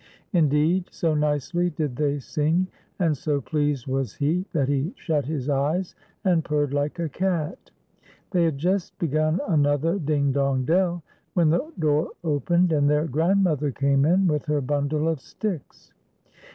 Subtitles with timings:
[0.33, 2.65] Indeed, so nicely did they sing,
[2.97, 5.93] and so pleased was he, that he shut his eyes
[6.23, 7.69] and purred like a cat.
[8.31, 11.03] They had just begun another "Ding, dong, dell,"
[11.35, 15.93] when the door opened, and their grandmother came in with her bundle of sticks.